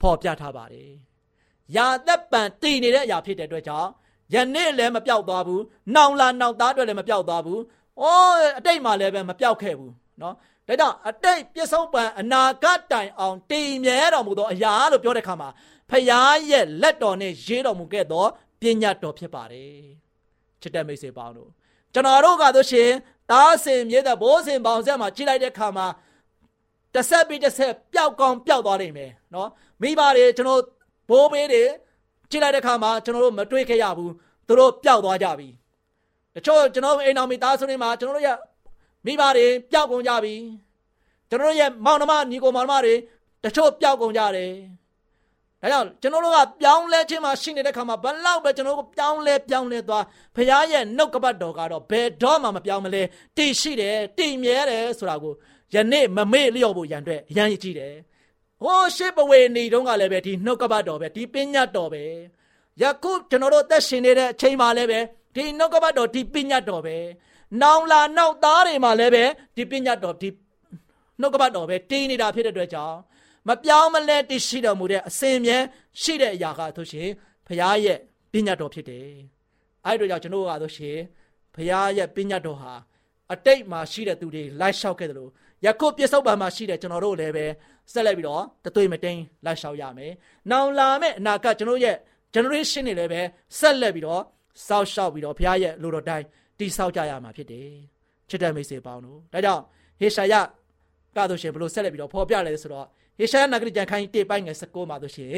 [0.00, 0.90] ဖော်ပြထားပါတယ်။
[1.76, 3.90] ယာသက်ပံတည်နေတဲ့အရာဖြစ်တဲ့အတွက်ကြောင့်
[4.34, 5.60] ယနေ့လည်းမပြောက်သွားဘူး။
[5.94, 7.60] နောင်လာနောက်သားတွေလည်းမပြောက်သွားဘူး။
[8.00, 10.34] အိုးအတိတ်မှာလည်းပဲမပြောက်ခဲ့ဘူးနော်။
[10.68, 15.48] ဒါကြောင့်အတိတ်ပြစ္ဆုတ်ပံအနာဂတ်တိုင်အောင်တည်မြဲတော်မူသောအရာလို့ပြောတဲ့အခါမှာ
[15.90, 16.04] ဖခင်
[16.50, 18.26] ရဲ့လက်တော်နဲ့ရေးတော်မူခဲ့သော
[18.60, 19.82] ပညာတော်ဖြစ်ပါတယ်။
[20.60, 21.50] ချစ်တဲ့မိတ်ဆွေပေါင်းတို့
[21.92, 22.90] ကျွန်တော်တို့ကဆိုရှင်
[23.30, 25.86] တားစင်မြေတဲ့ဘိုးစင်ပေါင်ဆက်မှာကြည့်လိုက်တဲ့အခါမှာ
[26.94, 29.48] တစ်ဆက်ပြီးတစ်ဆက်ပျောက်ကောင်းပျောက်သွားနိုင်မယ်နော်
[29.82, 30.62] မိဘတွေကျွန်တော်
[31.10, 31.62] ဘိုးဘေးတွေ
[32.30, 34.12] ကြည့်လိုက်တဲ့အခါမှာကျွန်တော်တို့မတွေ့ခဲ့ရဘူး
[34.46, 35.48] သူတို့ပျောက်သွားကြပြီ
[36.34, 38.36] တချို့ကျွန်တော်အိမ်တော်မိသားစုတွေမှာကျွန်တော်တို့ရဲ့
[39.08, 40.34] မိဘတွေပျောက်ကုန်ကြပြီ
[41.30, 42.94] ကျွန်တော်တို့ရဲ့မောင်နှမညီကိုမောင်နှမတွေ
[43.44, 44.52] တချို့ပျောက်ကုန်ကြတယ်
[45.62, 50.04] ဒါကြောင့်ကျွန်တော်တို့ကပြောင်းလဲခြင်းမှာရှိနေတဲ့ခါမှာဘလောက်ပဲကျွန်တော်တို့ပြောင်းလဲပြောင်းလဲသွား
[50.36, 53.02] ဖခင်ရဲ့နှုတ်ကပတ်တော်ကတော့ဘယ်တော့မှမပြောင်းမလဲ
[53.36, 55.34] တည်ရှိတယ်တည်မြဲတယ်ဆိုတာကို
[55.74, 57.94] ယနေ့မမေ့လျော့ဖို့ရန်အတွက်အရန်ကြီးတယ်
[58.62, 62.02] ဟိုးရှစ်ပဝေနေတုန်းကလည်းပဲဒီနှုတ်ကပတ်တော်ပဲဒီပညာတော်ပဲ
[62.82, 65.00] ယခုကျွန်တော်တို့သက်ရှင်နေတဲ့အချိန်မှာလည်းပဲ
[65.34, 66.96] ဒီနှုတ်ကပတ်တော်ဒီပညာတော်ပဲ
[67.62, 69.24] နောင်လာနောက်သားတွေမှာလည်းပဲ
[69.56, 70.28] ဒီပညာတော်ဒီ
[71.20, 72.96] နှုတ်ကပတ်တော်ပဲတည်နေတာဖြစ်တဲ့အတွက်ကြောင့်
[73.48, 75.58] မပြောင်းမလဲတည်ရှိတော်မူတဲ့အစဉ်မြဲ
[76.02, 77.08] ရှိတဲ့အရာကဆိုရှင်
[77.46, 77.98] ဘုရားရဲ့
[78.32, 79.08] ပညာတော်ဖြစ်တယ်
[79.84, 80.98] အဲ့တို့ကြောင့်ကျွန်တော်ကဆိုရှင်
[81.54, 82.72] ဘုရားရဲ့ပညာတော်ဟာ
[83.32, 85.30] အတိတ်မှာရှိတဲ့သူတွေလိုက်လျှောက်ခဲ့တယ်လို့
[85.66, 87.46] ယခုပြစ္ဆုတ်ပံမှာရှိတဲ့ကျွန်တော်တို့လည်းပဲ
[87.92, 90.12] ဆက်လက်ပြီးတော့တသွေးမတိန်လိုက်လျှောက်ရမယ်။
[90.50, 91.96] နောင်လာမယ့်အနာဂတ်ကျွန်တော်ရဲ့
[92.34, 93.20] generation တွေလည်းပဲ
[93.58, 94.22] ဆက်လက်ပြီးတော့
[94.66, 96.26] စောက်ရှောက်ပြီးတော့ဘုရားရဲ့လူတော်တိုင်း
[96.59, 97.69] တိဆောက်ကြရမှာဖြစ်တယ်။
[98.29, 99.63] ချစ်တဲ့မိတ်ဆွေပေါင်းတို့ဒါကြောင့်
[99.99, 100.33] ဟေရှာယ
[101.15, 102.85] ကဆိုရှင်ဘလို့ဆက်လက်ပြီးတော့ဖော်ပြလဲဆိုတော့
[103.17, 105.29] ဟေရှာယနဂရိကျမ်းခိုင်းတေပိုင်းငယ်16မှာဆိုရှင်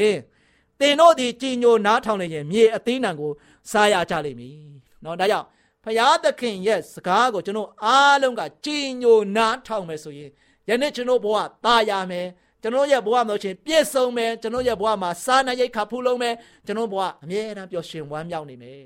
[0.80, 3.32] တင်တို့ဒီကြည်ညိုနားထောင်နေရင်မြေအသေးနံကို
[3.72, 4.58] စားရကြလိမ့်မည်
[5.02, 5.46] เนาะဒါကြောင့်
[5.84, 10.30] ဖရာသခင်ရဲ့စကားကိုကျွန်တော်အားလုံးကကြည်ညိုနားထောင်မယ်ဆိုရင်
[10.70, 12.28] ယနေ့ကျွန်တော်ဘဝตายရမယ်
[12.62, 16.36] ကျွန်တော်ရဲ့ဘဝမှာဆိုရှင်ပြည့်စုံမယ်ကျွန်တော်ရဲ့ဘဝမှာစားနပ်ရိက္ခာဖူးလုံးမယ်
[16.66, 18.84] ကျွန်တော်ဘဝအမြဲတမ်းပျော်ရွှင်ဝမ်းမြောက်နေမယ်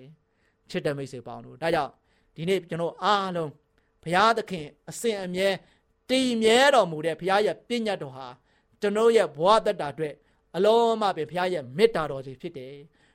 [0.69, 1.91] ချစ်တဲ့မိတ်ဆွေပေါင်းတို့ဒါကြောင့်
[2.36, 3.50] ဒီနေ့ကျွန်တော်အားလုံး
[4.02, 5.48] ဘုရားသခင်အစဉ်အမြဲ
[6.10, 8.26] တည်မြဲတော်မူတဲ့ဘုရားရဲ့ပြည့်ညတ်တော်ဟာ
[8.80, 10.14] ကျွန်တော်ရဲ့ဘဝတတ္တာအတွက်
[10.56, 12.74] အလုံးမပင်ဘုရားရဲ့မေတ္တာတော်ကြီးဖြစ်တယ်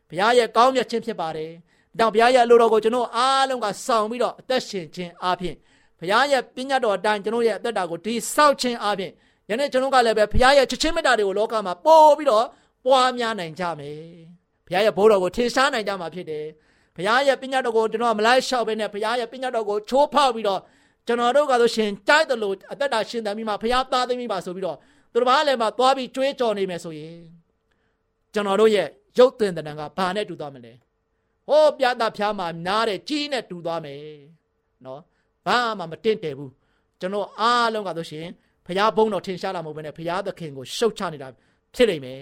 [0.10, 1.52] ဘုရားရဲ့ကောင်းမြတ်ခြင်းဖြစ်ပါတယ်
[2.00, 5.56] ဒါဘုရားရဲ့အလိုတော်ကိုကျွန်တော်အားလုံးကဆောင်ပြီးတော့အသက်ရှင်ခြင်းအပြင်
[6.00, 9.12] ဘုရားရဲ့ပြည့်ညတ်တော်အတိုင်းကျွန်တော်ရဲ့အသက်တာကိုဒီဆောက်ခြင်းအပြင်
[9.50, 12.46] ယနေ့ကျွန်တော်ကလည်းပဲဘုရားရဲ့ချစ်ချင်းမေတ္တာတွေကိုလောကမှာပို့ပြီးတော့
[12.86, 14.00] ပွားများနိုင်ကြမယ်
[14.66, 16.46] ဘုရားရဲ့ဘိုးတော်ကိုထင်ရှားနိုင်ကြမှာဖြစ်တယ်
[17.00, 20.62] ဘုရားရဲ့ပညာတော်ကိုကျွန်တော်မလိုက်လျှောက်ဘဲနဲ့ဘုရားရဲ့ပညာတော်ကိုချိုးဖောက်ပြီးတော့
[21.08, 24.78] ကျွန်တော်တို့ကဆိုရှင်တိုက်တယ်လို့အသက်တာရှင်သန်ပြီးမှဘုရားသားသိမိပါဆိုပြီးတော့
[25.14, 27.18] သူတို့ဘာလဲမှာသွားပြီးကြွေးကြော်နေမယ်ဆိုရင်
[28.34, 30.74] ကျွန်တော်တို့ရဲ့ရုပ်သွင်းတဲ့နံကဘာနဲ့တူသွားမလဲ
[31.48, 34.02] ဟောပြတာဖျားမှာနားတဲ့ကြီးနဲ့တူသွားမယ်
[34.86, 35.02] နော်
[35.46, 36.52] ဘာမှမတင့်တယ်ဘူး
[37.00, 38.28] ကျွန်တော်အားလုံးကဆိုရှင်
[38.66, 41.28] ဘုရားဘုန်းတော်ထင်ရှားလာမဟုတ်ဘဲနဲ့ဘုရားသခင်ကိုရှုတ်ချနေတာ
[41.76, 42.22] ဖြစ်လိမ့်မယ်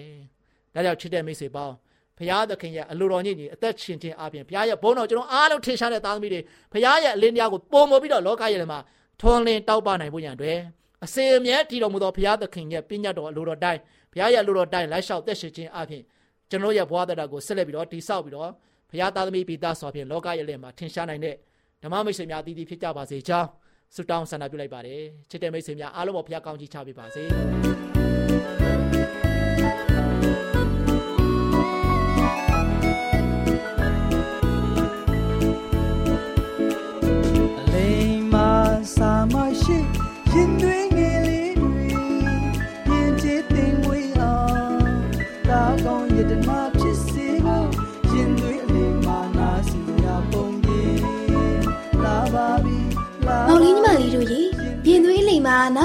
[0.74, 1.74] ဒါကြောင့်ချစ်တဲ့မိတ်ဆွေပေါင်း
[2.18, 6.42] ဘုရားသခင်ရဲ့အလိုတော်ညစ်ညစ်အသက်ရှင်ခြင်းအပြင်ဘုရားရဲ့ဘုန်းတော်ကျွန်တော်အားလုံးထင်ရှားတဲ့သားသမီးတွေ
[6.74, 8.80] ဘုရားရဲ့အလင်းတရားကိုပုံမပြီးတော့လောကရဲ့မှာ
[9.22, 10.60] ထွန်းလင်းတောက်ပနိုင်ဖို့ရန်အတွက်
[11.06, 13.80] အစေအမြဲတည်တော်မူသောဘုရားသခင်ရဲ့ပညာတော်အလိုတော်တိုင်း
[14.12, 16.04] ဘုရားရဲ့အလိုတော်တိုင်းလိုက်လျှောက်သက်ရှင်ခြင်းအပြင်
[16.50, 18.50] ကျွန်တော်ရဲ့ဘဝတရားကိုဆက်လက်ပြီးတော့တိဆောက်ပြီးတော့
[18.90, 21.36] ဘုရားသားသမီးပိသားစွာဖြင့်လောကရဲ့လက်မှာထင်ရှားနိုင်တဲ့
[21.84, 23.48] ဓမ္မမိတ်ဆွေများတည်တည်ဖြစ်ကြပါစေကြောင်း
[23.96, 27.87] ဆုတောင်းဆန္ဒပြုလိုက်ပါတယ်ချစ်တဲ့မိတ်ဆွေများအားလုံးပေါ်ဘုရားကောင်းချီးချပေးပါစေ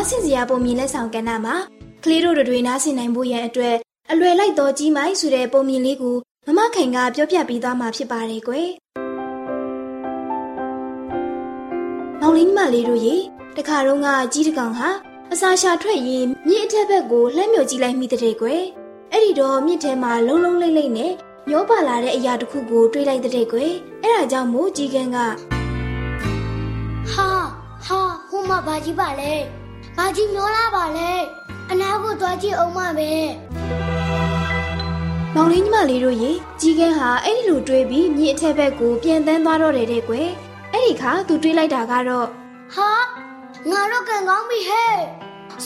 [0.02, 1.54] နားဆင်စရာပုံမြင်လက်ဆောင်ကဏ္ဍမှာ
[2.04, 3.76] ကလေးတို့တွေနားဆင်နိုင်ဖို့ရန်အတွက်
[4.10, 8.68] အလွယ်လိုက်တော်ကြီးမိုင်းဆိုတဲ့ပုံမြင်လေးကိုမမခိုင်ကပြောပြပေးသွားမှာဖြစ်ပါတယ်ကွယ်။
[12.20, 13.16] မောင်လေးညီမလေးတို့ရေ
[13.56, 14.88] တခါတော့ကကြီးတကောင်ဟာ
[15.32, 18.62] အစာရှာထွက်ရင်မြစ်အထက်ဘက်ကိုလှမ်းမြော်ကြည့်လိုက်မိတဲ့ကွယ်။
[19.12, 21.12] အဲ့ဒီတော့မြစ်ထဲမှာလုံလုံလိမ့်လိမ့်နဲ့
[21.48, 25.18] မျောပါလာတဲ့အရာတစ်ခုကိုတွေးလိုက်တဲ့ကွယ်။အဲ့ဒါကြောင့်မို့ကြီးကန်းက
[27.12, 27.28] ဟာ
[27.86, 29.61] ဟာဟိုမှာဘာကြီးပါလဲ
[29.96, 31.10] ဘာကြီးမျောလာပါလဲ
[31.70, 33.10] အနာကိုသွားကြည့်အောင်မပဲ
[35.34, 40.28] မောင်လေးညီမလေးတို့ရေကြီးကန်းဟာအဲ့ဒီလိုတွေးပြီးမြေအထက်ဘက်ကိုပြန်တန်းသွားတော့တယ်တဲ့ကွယ်
[40.72, 42.26] အဲ့ဒီခါသူတွေးလိုက်တာကတော့
[42.74, 42.90] ဟာ
[43.70, 44.94] ငါတော့ကန်ကောင်းပြီဟဲ့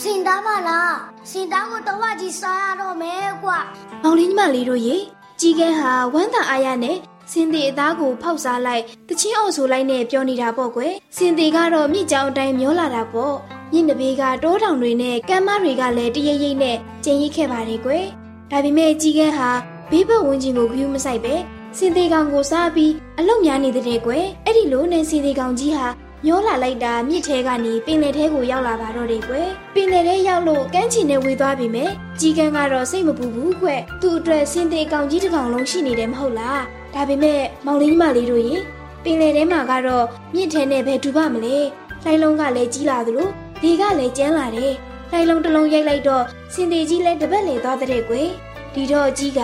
[0.01, 0.95] စင်သားပါလား
[1.31, 3.57] စင်သားကိုတော့ကြီးစားရတော့မယ်ကွာ
[4.03, 4.95] မောင်လေးညီမလေးတို့ရေ
[5.39, 6.97] ကြီးကန်းဟာဝမ်းသာအားရနဲ့
[7.31, 13.35] စင်သေးအသားကိုဖောက်စားလိုက်တချင်းအော်ဆိုလိုက်နဲ့ပြောနေတာပေါ့ကွယ်စင်သေးကတော့မြစ်ကြောင်အတိုင်းမျောလာတာပေါ့
[13.73, 18.05] မြစ်နဘေးကတိုးတောင်တွေနဲ့ကမ်းမတွေကလည်းတရိပ်ရိပ်နဲ့ကျင်ရိပ်ခဲ့ပါတယ်ကွယ်
[18.51, 19.49] ဒါပေမဲ့ကြီးကန်းဟာ
[19.91, 21.35] ဘေးဘက်ဝန်းကျင်ကိုခ ्यू မဆိုင်ပဲ
[21.77, 25.87] စင်သေးကောင်ကိုစားပြီးအလုံများနေတဲ့ကွယ်အဲ့ဒီလိုနဲ့စင်သေးကောင်ကြီးဟာ
[26.25, 36.61] မျောလာလိုက်တာမြစ်ထဲကနေပင်လယ်ထဲကိုရောက်လာပါတော့တယ်ကွယ်ပင်လယ်ထဲရောက်လို့ကမ်းခြေနဲ့ဝေသွားပြီမယ်ကြီးကန်းကတော့စိတ်မပူဘူးကွယ်သူ့အတွက်စင်သေးကောင်ကြီးတစ်ကောင်လုံးရှိနေတယ်မဟုတ်လား
[36.97, 38.61] ဒါပေမဲ့မောင်လေးညီမလေးတို့ရင်
[39.03, 41.57] ပင်လယ်ထဲမှာကတော့မြစ်ထဲနဲ့ပဲဒူပါမလဲ
[42.03, 43.29] လှိုင်းလုံးကလည်းကြီးလာသလို
[43.61, 44.73] ဒီကလည်းကျန်းလာတယ်
[45.11, 48.29] လှိုင်းလုံးတစ်လုံးရိုက်လိုက်တော့စင်သေးကြီးလည်းတပတ်လေသွားတဲ့ကွယ်
[48.73, 49.39] ဒီတော့ကြီးက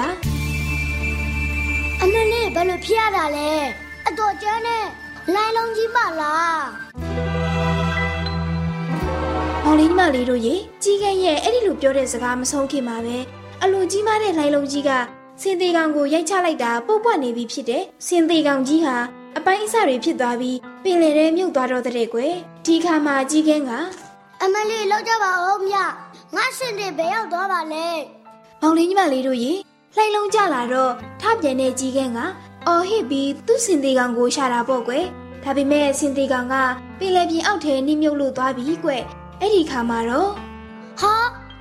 [2.01, 3.49] အမလေးဘယ်လိုဖြစ်ရတာလဲ
[4.07, 4.85] အတော်ကျန်းနဲ့
[5.33, 6.63] လိုင်းလုံးကြီးပါလား
[9.63, 13.17] မောင်လေးညီမလေးတို့ရေကြီးကန်းရဲ့အဲ့ဒီလိုပြောတဲ့စကားမဆုံးခင်မှာပဲ
[13.63, 14.91] အလိုကြီးမားတဲ့လှိုင်းလုံးကြီးက
[15.41, 18.95] စင်သေးကောင်ကိုရိုက်ချလိုက်တာပုတ်ပွက်နေပြီဖြစ်တဲ့စင်သေးကောင်ကြီးဟာ
[19.37, 22.33] အပိုင်းအစတွေဖြစ်သွားပြီးပင်လယ်ထဲမြုပ်သွားတော့တဲ့ကွယ်
[22.65, 23.71] ဒီခါမှာကြီးကန်းက
[24.43, 25.75] အမလေးလောက်ကြပါဦးမြ
[26.35, 27.87] ငါစင်တွေဘယ်ရောက်သွားပါလဲ
[28.61, 29.53] မောင်လေးညီမလေးတို့ရေ
[29.95, 30.91] လှိုင်းလုံးကြလာတော့
[31.21, 32.19] ထပြန်တဲ့ကြီးကန်းက
[32.67, 35.05] အော်ဟစ်ပြီးသူ့စင်သေးကောင်ကိုရှာတာပေါ့ကွယ်
[35.43, 36.55] ဒါပေမဲ့စင်သေးကောင်က
[36.99, 39.03] ပင်လယ်ပြင်အောက်ထဲနှိမ့်မြုပ်လို့သွားပြီကွယ်
[39.39, 40.29] အဲ့ဒီခါမှာတော့
[40.99, 41.13] ဟာ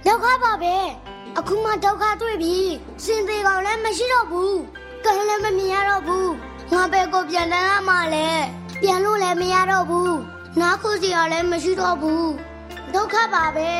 [0.06, 0.76] ဒုက္ခပါပဲ
[1.38, 2.56] အခုမှဒုက္ခတွေ့ပြီ
[3.04, 4.58] စင်သေးကောင်လည်းမရှိတော့ဘူး
[5.04, 6.32] ကံလည်းမမြင်ရတော့ဘူး
[6.72, 8.28] ငါဘယ်ကိုပြန်တန်းရမှာလဲ
[8.80, 10.16] ပြန်လို့လည်းမရတော့ဘူး
[10.60, 12.28] နားခုစီရလည်းမရှိတော့ဘူး
[12.94, 13.70] ဒုက္ခပါပဲ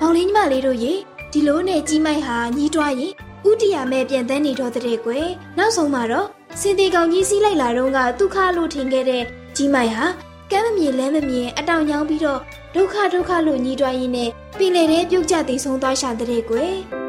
[0.00, 0.92] မောင်လေးညီမလေးတို့ရေ
[1.32, 3.12] ဒီလိုနဲ့ကြီးမိုက်ဟာညီးတွားရင်
[3.48, 6.26] ဥတီယာမဲ့ပြန်တန်းနေတော့တဲ့ကွယ်နောက်ဆုံးမှာတော့
[6.60, 9.22] စင်သေးကောင်ကြီးစီးလိုက်လာတော့ကဒုက္ခလို့ထင်ခဲ့တဲ့
[9.56, 10.04] ကြီးမိုက်ဟာ
[10.50, 12.40] ကကမ်းမမြင်လဲမမြင်အတောင်ညောင်းပြီးတော့
[12.74, 17.01] ဒုက္ခဒုက္ခလို့ညီးတွားရင်းနဲ့ပင်လေထဲပြုတ်ကျတည်ဆုံးသွားရှာတဲ့ကွယ်။နောင်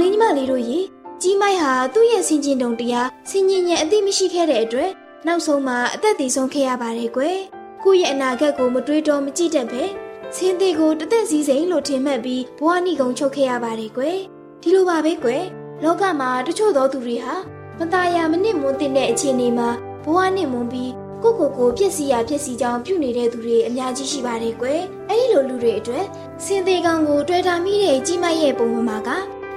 [0.00, 0.78] လေးညီမလေးတို့ရေ
[1.22, 4.90] ကြီးမိုက်ဟာသူ့ရဲ့ဆင်ကျင်တုံတရားဆင်ញင်ညံအသိမရှိခဲ့တဲ့အတွက်
[5.26, 7.36] နောက်ဆုံးမှာအသက်တည်ဆုံးခဲ့ရပါတယ်ကွယ်။
[7.82, 9.82] ကိုယ့်ရဲ့အနာဂတ်ကိုမတွေးတော့မကြည့်တတ်ပဲ
[10.36, 14.18] ဆင်းသေးကိုတသက်စည်းစိမ်လို့ထင်မှတ်ပြီးဘဝနှိကုံချုပ်ခဲ့ရပါတယ်ကွယ်။
[14.62, 15.42] ဒီလိုပါပဲကွယ်။
[15.84, 17.34] လောကမှာတချို့သောသူတွေဟာ
[17.78, 19.68] မตายာမနစ်မွန်းတဲ့အခြေအနေမှာ
[20.04, 24.80] ဘဝနှင့်မွန်းပြီးကိုကိုကိုဖြစ်စီရဖြစ်စီကြောင်းပြုနေတဲ့သူတွေအများကြီးရှိပါတယ်ကွယ်။
[25.10, 26.04] အဲဒီလိုလူတွေအတွက်
[26.44, 29.10] စင်သေးကောင်ကိုတွေ့တာမိတဲ့ကြီးမရဲ့ပုံမှန်မှာက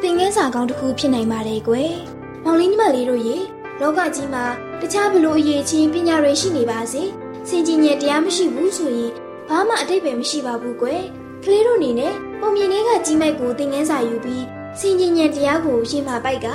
[0.04, 1.92] သင်ငန်းစာကောင်းတစ်ခုဖြစ်နိုင်ပါတယ်ကွယ်။
[2.44, 3.36] မောင်လေးညီမလေးတို့ရေ
[3.80, 4.44] လောကကြီးမှာ
[4.80, 7.02] တခြားဘလို့အရေးချင်းပညာတွေရှိနေပါစေ။
[7.48, 9.12] စင်ကြီးညက်တရားမရှိဘူးဆိုရင်
[9.48, 11.02] ဘာမှအတိတ်ပဲမရှိပါဘူးကွယ်။
[11.44, 14.44] ကလေးတို့အနေနဲ့ပုံမြင်လေးကကြီးမိုက်ကိုသင်ငန်းစာယူပြီး
[14.80, 16.46] စင်ကြီးညက်တရားကိုရှင်းမှပိုက်က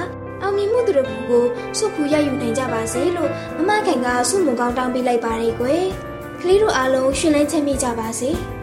[0.41, 1.45] အောင်မြင်မှုတို့ကို
[1.77, 5.83] စုခုရယူနိုင်ကြပါစေလို့မမခိုင်ကဆုမွန်ကောင်းတောင်းပေးလိုက်ပါတယ်ကွယ်။
[6.41, 8.31] ကလေးတို့အားလုံးရှင်လန်းချမ်းမြေ့ကြပါစေ။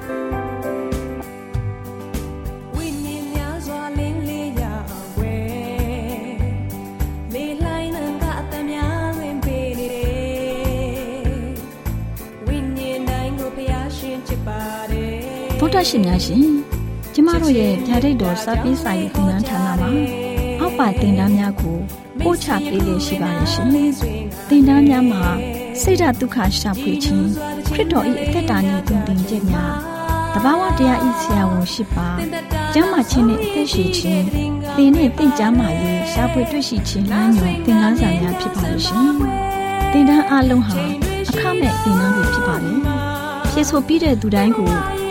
[15.67, 16.45] ဗုဒ္ဓရှင်များရှင်
[17.15, 19.91] ကျမတို့ရဲ့ဗျာဒိတ်တော်စာပေးစာရေးသင်တန်းဌာနမှာ
[20.61, 21.77] အောက်ပါသင်တန်းများကို
[22.25, 23.69] ပို့ချပေးလျက်ရှိပါတယ်ရှင်
[24.49, 25.23] သင်တန်းများမှာ
[25.81, 27.29] စိတ်ဓာတ်ဒုက္ခရှာဖွေခြင်း
[27.67, 29.75] ခရစ်တော်၏အသက်တာနှင့်တုန်တင်ခြင်းများ
[30.35, 32.09] တဘာဝတရားဤဆရာဝန်ရှိပါ
[32.73, 34.25] ကျမ်းမာခြင်းနဲ့အသက်ရှိခြင်း
[34.77, 39.09] သင်နဲ့တင့်ကြမာရေးရှာဖွေတွေ့ရှိခြင်းလမ်းညွန်သင်ခန်းစာများဖြစ်ပါလိမ့်ရှင်
[39.93, 40.77] သင်တန်းအလုံးဟာ
[41.31, 42.79] အခမဲ့သင်တန်းတွေဖြစ်ပါတယ်
[43.53, 44.71] ဖြစ်ဆိုပြီးတဲ့သူတိုင်းကို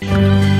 [0.00, 0.59] ကျွန်ု